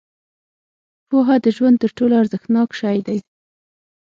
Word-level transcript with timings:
•پوهه 1.09 1.35
د 1.45 1.45
ژوند 1.55 1.75
تر 1.83 1.91
ټولو 1.97 2.13
ارزښتناک 2.21 2.69
شی 2.79 2.97
دی. 3.07 3.19